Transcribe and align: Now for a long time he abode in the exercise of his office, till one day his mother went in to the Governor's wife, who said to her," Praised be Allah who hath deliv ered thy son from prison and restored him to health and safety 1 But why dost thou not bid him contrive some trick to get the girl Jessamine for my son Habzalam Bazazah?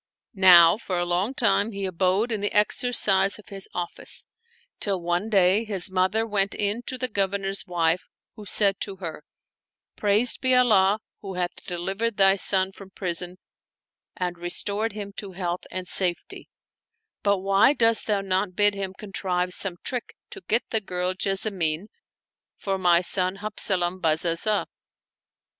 Now 0.33 0.77
for 0.77 0.97
a 0.97 1.05
long 1.05 1.35
time 1.35 1.73
he 1.73 1.85
abode 1.85 2.31
in 2.31 2.41
the 2.41 2.51
exercise 2.53 3.37
of 3.37 3.49
his 3.49 3.69
office, 3.71 4.25
till 4.79 4.99
one 4.99 5.29
day 5.29 5.63
his 5.63 5.91
mother 5.91 6.25
went 6.25 6.55
in 6.55 6.81
to 6.87 6.97
the 6.97 7.07
Governor's 7.07 7.67
wife, 7.67 8.01
who 8.35 8.43
said 8.47 8.79
to 8.79 8.95
her," 8.95 9.23
Praised 9.97 10.41
be 10.41 10.55
Allah 10.55 11.01
who 11.19 11.35
hath 11.35 11.55
deliv 11.57 11.97
ered 11.97 12.17
thy 12.17 12.35
son 12.35 12.71
from 12.71 12.89
prison 12.89 13.37
and 14.17 14.39
restored 14.39 14.93
him 14.93 15.13
to 15.17 15.33
health 15.33 15.65
and 15.69 15.87
safety 15.87 16.49
1 17.21 17.21
But 17.21 17.37
why 17.41 17.73
dost 17.73 18.07
thou 18.07 18.21
not 18.21 18.55
bid 18.55 18.73
him 18.73 18.95
contrive 18.97 19.53
some 19.53 19.77
trick 19.83 20.15
to 20.31 20.41
get 20.47 20.63
the 20.71 20.81
girl 20.81 21.13
Jessamine 21.13 21.89
for 22.57 22.79
my 22.79 23.01
son 23.01 23.35
Habzalam 23.37 24.01
Bazazah? 24.01 24.65